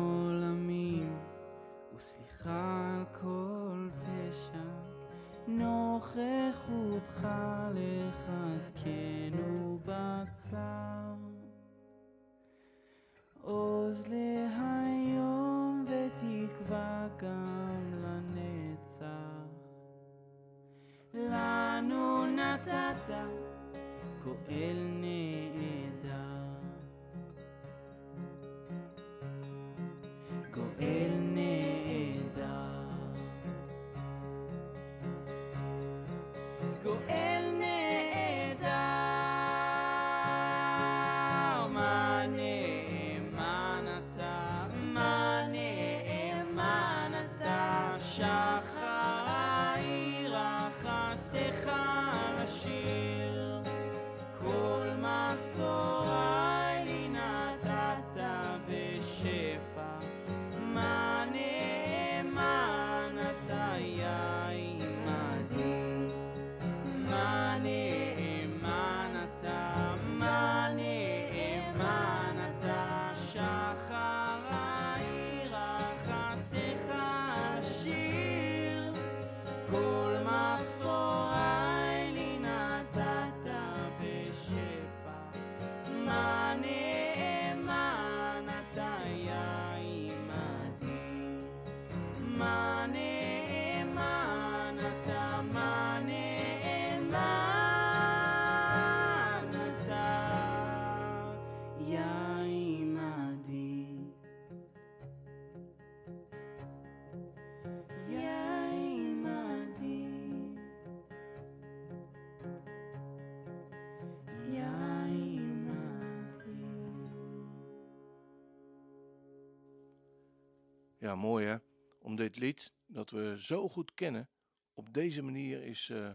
Mooi 121.16 121.46
hè? 121.46 121.58
Om 122.00 122.16
dit 122.16 122.38
lied, 122.38 122.74
dat 122.86 123.10
we 123.10 123.36
zo 123.42 123.70
goed 123.70 123.94
kennen, 123.94 124.30
op 124.74 124.94
deze 124.94 125.22
manier 125.22 125.64
is 125.64 125.90
eh, 125.90 126.10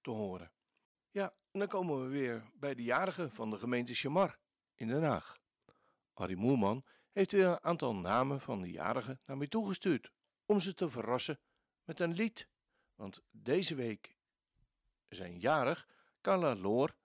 te 0.00 0.10
horen. 0.10 0.52
Ja, 1.10 1.32
dan 1.52 1.68
komen 1.68 2.02
we 2.02 2.08
weer 2.08 2.50
bij 2.54 2.74
de 2.74 2.82
jarigen 2.82 3.32
van 3.32 3.50
de 3.50 3.58
gemeente 3.58 3.94
Chamar 3.94 4.38
in 4.74 4.86
Den 4.86 5.02
Haag. 5.02 5.38
Harry 6.12 6.34
Moerman 6.34 6.84
heeft 7.12 7.32
weer 7.32 7.46
een 7.46 7.62
aantal 7.62 7.96
namen 7.96 8.40
van 8.40 8.60
de 8.60 8.70
jarigen 8.70 9.20
naar 9.26 9.36
mij 9.36 9.46
toegestuurd 9.46 10.12
om 10.46 10.60
ze 10.60 10.74
te 10.74 10.90
verrassen 10.90 11.40
met 11.84 12.00
een 12.00 12.12
lied. 12.12 12.48
Want 12.94 13.22
deze 13.30 13.74
week 13.74 14.16
zijn 15.08 15.38
jarig 15.38 15.88
Carla 16.20 16.56
Loor 16.56 16.96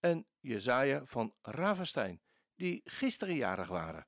en 0.00 0.26
Jezaja 0.40 1.04
van 1.04 1.34
Ravenstein, 1.42 2.22
die 2.54 2.80
gisteren 2.84 3.34
jarig 3.34 3.68
waren. 3.68 4.06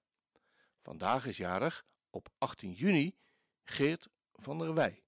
Vandaag 0.83 1.27
is 1.27 1.37
jarig 1.37 1.85
op 2.11 2.29
18 2.39 2.73
juni 2.73 3.17
Geert 3.65 4.09
van 4.33 4.59
der 4.59 4.75
Wij. 4.75 5.03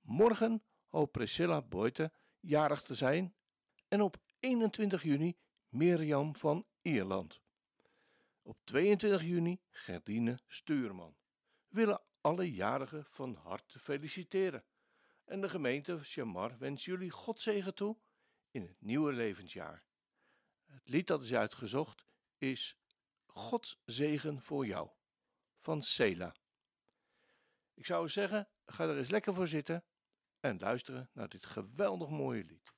Morgen 0.00 0.62
hoopt 0.86 1.12
Priscilla 1.12 1.62
Boyte 1.62 2.12
jarig 2.40 2.82
te 2.82 2.94
zijn 2.94 3.34
en 3.88 4.00
op 4.00 4.16
21 4.38 5.02
juni 5.02 5.36
Mirjam 5.68 6.36
van 6.36 6.66
Ierland. 6.82 7.40
Op 8.42 8.58
22 8.64 9.22
juni 9.22 9.60
Gerdine 9.70 10.38
Stuurman. 10.46 11.16
We 11.68 11.76
willen 11.76 12.02
alle 12.20 12.52
jarigen 12.52 13.04
van 13.10 13.34
harte 13.34 13.78
feliciteren. 13.78 14.64
En 15.24 15.40
de 15.40 15.48
gemeente 15.48 15.98
Chamar 16.02 16.58
wens 16.58 16.84
jullie 16.84 17.10
Godzegen 17.10 17.74
toe 17.74 17.96
in 18.50 18.62
het 18.62 18.80
nieuwe 18.80 19.12
levensjaar. 19.12 19.84
Het 20.64 20.88
lied 20.88 21.06
dat 21.06 21.22
is 21.22 21.34
uitgezocht 21.34 22.04
is 22.38 22.78
Gods 23.26 23.80
zegen 23.84 24.42
voor 24.42 24.66
jou 24.66 24.90
van 25.66 25.82
Sela. 25.82 26.36
Ik 27.74 27.86
zou 27.86 28.08
zeggen, 28.08 28.48
ga 28.66 28.84
er 28.84 28.98
eens 28.98 29.10
lekker 29.10 29.34
voor 29.34 29.48
zitten 29.48 29.84
en 30.40 30.58
luisteren 30.58 31.10
naar 31.12 31.28
dit 31.28 31.46
geweldig 31.46 32.08
mooie 32.08 32.44
lied. 32.44 32.75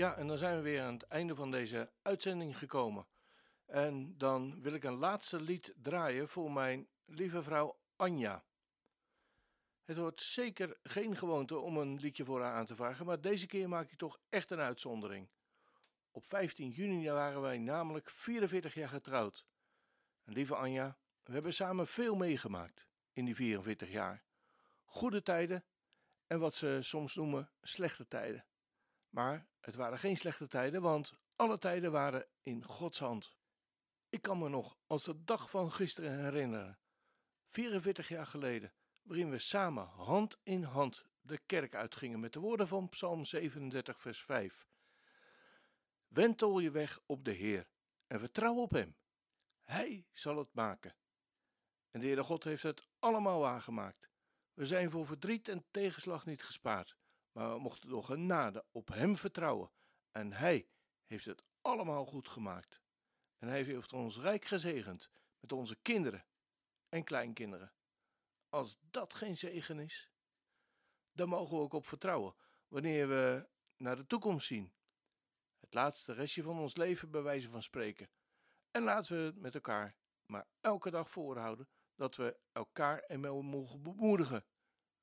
Ja, 0.00 0.16
en 0.16 0.26
dan 0.26 0.38
zijn 0.38 0.56
we 0.56 0.62
weer 0.62 0.82
aan 0.82 0.92
het 0.92 1.02
einde 1.02 1.34
van 1.34 1.50
deze 1.50 1.92
uitzending 2.02 2.58
gekomen. 2.58 3.06
En 3.66 4.18
dan 4.18 4.62
wil 4.62 4.72
ik 4.72 4.84
een 4.84 4.98
laatste 4.98 5.40
lied 5.40 5.74
draaien 5.76 6.28
voor 6.28 6.52
mijn 6.52 6.88
lieve 7.04 7.42
vrouw 7.42 7.78
Anja. 7.96 8.44
Het 9.84 9.96
wordt 9.96 10.22
zeker 10.22 10.78
geen 10.82 11.16
gewoonte 11.16 11.58
om 11.58 11.76
een 11.76 11.98
liedje 11.98 12.24
voor 12.24 12.42
haar 12.42 12.52
aan 12.54 12.66
te 12.66 12.74
vragen, 12.74 13.06
maar 13.06 13.20
deze 13.20 13.46
keer 13.46 13.68
maak 13.68 13.90
ik 13.90 13.98
toch 13.98 14.20
echt 14.28 14.50
een 14.50 14.60
uitzondering. 14.60 15.28
Op 16.10 16.24
15 16.24 16.70
juni 16.70 17.10
waren 17.10 17.40
wij 17.40 17.58
namelijk 17.58 18.10
44 18.10 18.74
jaar 18.74 18.88
getrouwd. 18.88 19.46
En 20.24 20.32
lieve 20.32 20.54
Anja, 20.54 20.98
we 21.22 21.32
hebben 21.32 21.54
samen 21.54 21.86
veel 21.86 22.16
meegemaakt 22.16 22.86
in 23.12 23.24
die 23.24 23.34
44 23.34 23.90
jaar. 23.90 24.24
Goede 24.84 25.22
tijden 25.22 25.64
en 26.26 26.38
wat 26.38 26.54
ze 26.54 26.78
soms 26.82 27.14
noemen 27.14 27.50
slechte 27.60 28.08
tijden. 28.08 28.44
Maar 29.10 29.46
het 29.60 29.74
waren 29.74 29.98
geen 29.98 30.16
slechte 30.16 30.48
tijden, 30.48 30.82
want 30.82 31.12
alle 31.36 31.58
tijden 31.58 31.92
waren 31.92 32.26
in 32.42 32.64
Gods 32.64 32.98
hand. 32.98 33.36
Ik 34.08 34.22
kan 34.22 34.38
me 34.38 34.48
nog 34.48 34.76
als 34.86 35.04
de 35.04 35.24
dag 35.24 35.50
van 35.50 35.72
gisteren 35.72 36.24
herinneren, 36.24 36.78
44 37.46 38.08
jaar 38.08 38.26
geleden, 38.26 38.72
waarin 39.02 39.30
we 39.30 39.38
samen 39.38 39.86
hand 39.86 40.38
in 40.42 40.62
hand 40.62 41.04
de 41.20 41.38
kerk 41.46 41.74
uitgingen 41.74 42.20
met 42.20 42.32
de 42.32 42.40
woorden 42.40 42.68
van 42.68 42.88
Psalm 42.88 43.24
37, 43.24 44.00
vers 44.00 44.22
5. 44.22 44.66
Wentel 46.08 46.58
je 46.58 46.70
weg 46.70 47.00
op 47.06 47.24
de 47.24 47.32
Heer 47.32 47.68
en 48.06 48.18
vertrouw 48.18 48.54
op 48.54 48.70
Hem. 48.70 48.96
Hij 49.62 50.06
zal 50.12 50.38
het 50.38 50.54
maken. 50.54 50.96
En 51.90 52.00
de 52.00 52.06
Heere 52.06 52.22
God 52.22 52.44
heeft 52.44 52.62
het 52.62 52.88
allemaal 52.98 53.40
waargemaakt. 53.40 54.10
We 54.54 54.66
zijn 54.66 54.90
voor 54.90 55.06
verdriet 55.06 55.48
en 55.48 55.64
tegenslag 55.70 56.26
niet 56.26 56.42
gespaard, 56.42 56.96
maar 57.32 57.54
we 57.54 57.60
mochten 57.60 57.88
door 57.88 58.04
genade 58.04 58.64
op 58.70 58.88
Hem 58.88 59.16
vertrouwen. 59.16 59.70
En 60.10 60.32
Hij 60.32 60.68
heeft 61.04 61.24
het 61.24 61.42
allemaal 61.60 62.06
goed 62.06 62.28
gemaakt. 62.28 62.80
En 63.38 63.48
Hij 63.48 63.62
heeft 63.62 63.92
ons 63.92 64.18
rijk 64.18 64.44
gezegend 64.44 65.10
met 65.40 65.52
onze 65.52 65.76
kinderen 65.82 66.26
en 66.88 67.04
kleinkinderen. 67.04 67.72
Als 68.48 68.78
dat 68.80 69.14
geen 69.14 69.36
zegen 69.36 69.78
is, 69.78 70.10
dan 71.12 71.28
mogen 71.28 71.56
we 71.56 71.62
ook 71.62 71.72
op 71.72 71.86
vertrouwen 71.86 72.34
wanneer 72.68 73.08
we 73.08 73.48
naar 73.76 73.96
de 73.96 74.06
toekomst 74.06 74.46
zien. 74.46 74.72
Het 75.58 75.74
laatste 75.74 76.12
restje 76.12 76.42
van 76.42 76.58
ons 76.58 76.76
leven 76.76 77.10
bij 77.10 77.22
wijze 77.22 77.50
van 77.50 77.62
spreken. 77.62 78.10
En 78.70 78.82
laten 78.82 79.16
we 79.16 79.22
het 79.22 79.38
met 79.38 79.54
elkaar 79.54 79.96
maar 80.26 80.46
elke 80.60 80.90
dag 80.90 81.10
voorhouden 81.10 81.68
dat 81.94 82.16
we 82.16 82.38
elkaar 82.52 82.98
en 82.98 83.20
mogen 83.44 83.82
bemoedigen. 83.82 84.44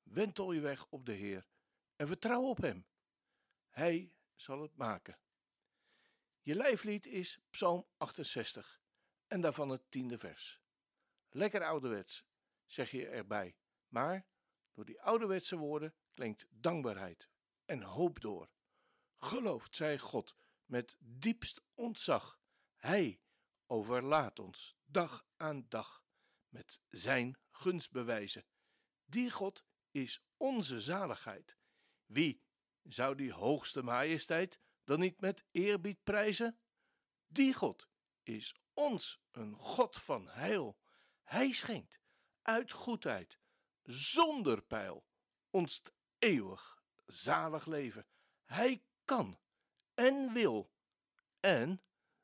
Wentel 0.03 0.51
je 0.51 0.59
weg 0.59 0.87
op 0.89 1.05
de 1.05 1.11
Heer 1.11 1.47
en 1.97 2.07
vertrouw 2.07 2.41
op 2.41 2.57
Hem. 2.57 2.87
Hij 3.69 4.13
zal 4.35 4.61
het 4.61 4.75
maken. 4.75 5.19
Je 6.41 6.55
lijflied 6.55 7.05
is 7.05 7.39
Psalm 7.49 7.87
68 7.97 8.81
en 9.27 9.41
daarvan 9.41 9.69
het 9.69 9.91
tiende 9.91 10.17
vers. 10.17 10.61
Lekker 11.29 11.63
ouderwets, 11.63 12.25
zeg 12.65 12.91
je 12.91 13.07
erbij, 13.07 13.55
maar 13.87 14.27
door 14.73 14.85
die 14.85 15.01
ouderwetse 15.01 15.57
woorden 15.57 15.95
klinkt 16.11 16.45
dankbaarheid 16.49 17.29
en 17.65 17.81
hoop 17.81 18.19
door. 18.21 18.49
Geloofd 19.17 19.75
zij 19.75 19.99
God 19.99 20.35
met 20.65 20.95
diepst 20.99 21.61
ontzag. 21.73 22.39
Hij 22.75 23.21
overlaat 23.65 24.39
ons 24.39 24.75
dag 24.85 25.25
aan 25.35 25.65
dag 25.69 26.03
met 26.49 26.79
zijn 26.89 27.37
gunstbewijzen. 27.49 28.45
Die 29.05 29.31
God 29.31 29.63
is 29.91 30.23
onze 30.37 30.81
zaligheid. 30.81 31.56
Wie 32.07 32.41
zou 32.83 33.15
die 33.15 33.31
hoogste 33.31 33.83
majesteit 33.83 34.59
dan 34.83 34.99
niet 34.99 35.21
met 35.21 35.45
eerbied 35.51 36.03
prijzen? 36.03 36.59
Die 37.27 37.53
God 37.53 37.87
is 38.23 38.55
ons 38.73 39.21
een 39.31 39.55
God 39.55 39.97
van 39.97 40.27
heil. 40.27 40.77
Hij 41.23 41.51
schenkt 41.51 41.99
uit 42.41 42.71
goedheid, 42.71 43.39
zonder 43.83 44.61
pijl, 44.61 45.05
ons 45.49 45.81
eeuwig 46.19 46.83
zalig 47.05 47.65
leven. 47.65 48.07
Hij 48.43 48.83
kan 49.05 49.39
en 49.93 50.33
wil 50.33 50.71
en 51.39 51.81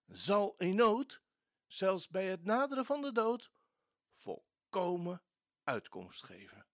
zal 0.07 0.55
in 0.57 0.75
nood, 0.75 1.21
zelfs 1.67 2.07
bij 2.07 2.27
het 2.27 2.43
naderen 2.43 2.85
van 2.85 3.01
de 3.01 3.11
dood, 3.11 3.51
volkomen 4.15 5.23
uitkomst 5.63 6.23
geven. 6.23 6.67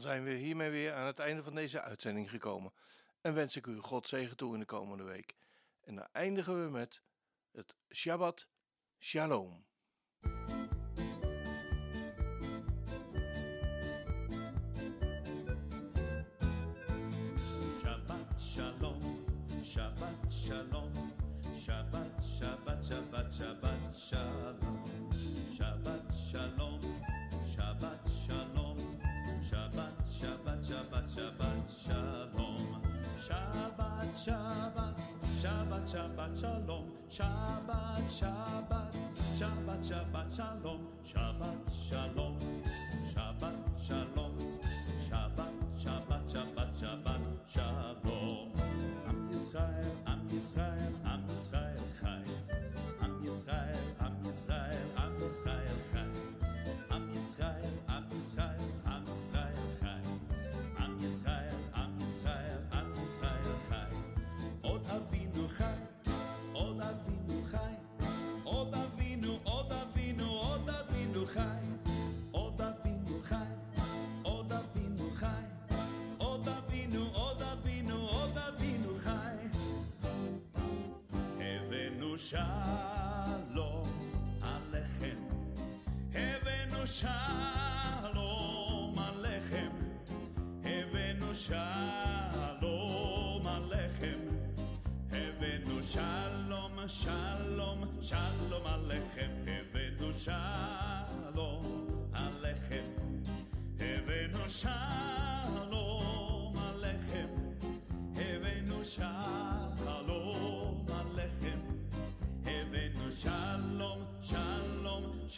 Zijn 0.00 0.24
we 0.24 0.30
hiermee 0.30 0.70
weer 0.70 0.94
aan 0.94 1.06
het 1.06 1.18
einde 1.18 1.42
van 1.42 1.54
deze 1.54 1.82
uitzending 1.82 2.30
gekomen. 2.30 2.72
En 3.20 3.34
wens 3.34 3.56
ik 3.56 3.66
u 3.66 3.76
God 3.76 4.08
zegen 4.08 4.36
toe 4.36 4.54
in 4.54 4.60
de 4.60 4.66
komende 4.66 5.04
week. 5.04 5.36
En 5.80 5.94
dan 5.94 6.08
eindigen 6.12 6.64
we 6.64 6.70
met 6.70 7.02
het 7.50 7.74
Shabbat 7.94 8.48
Shalom. 8.98 9.66
Shabbat 17.80 18.40
shalom, 18.40 19.24
Shabbat 19.62 20.32
shalom, 20.32 20.92
Shabbat, 21.56 22.22
Shabbat, 22.22 22.84
Shabbat, 22.84 23.32
Shabbat 23.32 23.94
shalom, 23.94 25.10
Shabbat 25.56 25.97
Shabbat, 30.68 31.08
Shabbat, 31.08 31.64
shalom, 31.64 32.82
Shabbat, 33.16 34.12
Shabbat, 34.12 34.92
Shabbat, 35.40 35.84
Shabbat 35.88 36.36
shalom, 36.36 36.84
Shabbat, 37.08 38.04
Shabbat, 38.04 38.92
Shabbat, 39.38 39.80
Shabbat 39.88 40.28
shalom, 40.36 40.80
Shabbat 41.08 41.56
shalom, 41.72 42.36
Shabbat 43.08 43.54
shalom. 43.80 44.34
Shabbat, 45.08 45.52
Shabbat, 45.82 46.22
Shabbat, 46.28 46.70
Shabbat, 46.76 47.20
Shalom. 47.48 48.52
Am 49.08 49.28
Israel, 49.32 49.97
shalom 82.28 83.88
alechem. 84.52 85.20
Hevenu 86.12 86.82
shalom 86.98 88.18
alechem. 89.08 89.74
Hevenu 90.62 91.30
shalom 91.44 92.66
alechem. 93.56 94.22
Hevenu 95.10 95.76
shalom, 95.92 96.76
shalom, 97.00 97.80
shalom 98.02 98.66
alechem. 98.74 99.32
Hevenu 99.48 100.08
shalom 100.24 101.64
alechem. 102.24 102.88
Hevenu 103.78 104.44
shalom 104.60 106.56
alechem. 106.68 107.32
Hevenu 108.18 108.78
shalom. 108.84 109.27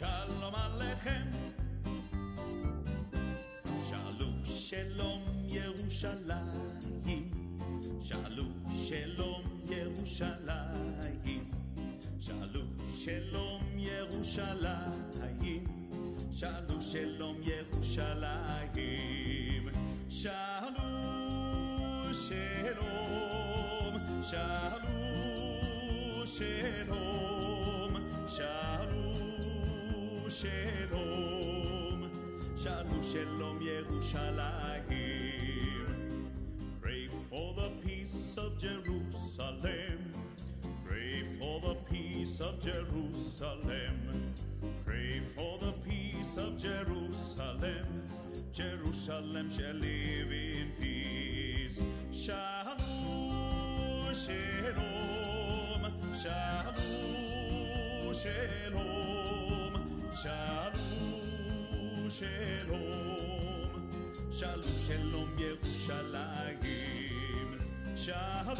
שלום 0.00 0.54
עליכם. 0.54 1.22
שאלו 3.88 4.26
שלום 4.44 5.22
ירושלים, 5.48 7.30
שאלו 8.02 8.44
שלום 8.86 9.42
ירושלים, 9.70 11.50
שאלו 12.20 12.60
שלום 12.96 13.62
ירושלים. 13.78 15.64
שאלו 16.32 16.80
שלום 16.80 17.36
ירושלים, 17.42 19.68
שאלו 20.08 20.80
שלום, 22.14 23.94
שאלו 24.22 24.86
שלום, 26.26 27.09
שלום, 30.40 32.02
שאלו 32.56 33.02
שלום 33.02 33.58
ירושלים. 33.62 34.84
Pray 36.82 37.08
for 37.30 37.48
the 37.54 37.68
peace 37.84 38.36
of 38.38 38.50
Jerusalem. 38.58 39.98
Pray 40.84 41.24
for 41.38 41.60
the 41.66 41.74
peace 41.90 42.40
of 42.40 42.54
Jerusalem. 42.60 43.96
Pray 44.84 45.20
for 45.34 45.58
the 45.64 45.72
peace 45.88 46.36
of 46.44 46.56
Jerusalem. 46.56 47.86
Jerusalem 48.52 49.46
shall 49.50 49.74
live 49.74 50.30
in 50.32 50.66
peace. 50.80 51.82
Shalom, 52.10 52.78
shalom, 54.24 55.82
shalom, 56.22 58.14
shalom, 58.14 59.39
shalom, 60.21 62.05
shalom, 62.09 63.73
shalom, 64.31 64.61
shalom, 64.61 65.29
Yerushalayim. 65.41 67.49
Shalom, 67.95 68.57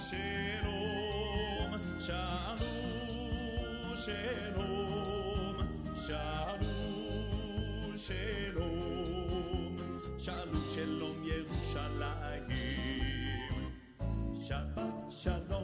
shalom, 0.00 1.72
shalom, 2.00 2.56
shalom, 5.94 6.68
shalom, 7.98 9.76
shalom, 10.16 10.64
shalom, 10.72 11.16
Yerushalayim. 11.28 12.48
Shabbat 14.46 15.12
shalom, 15.12 15.63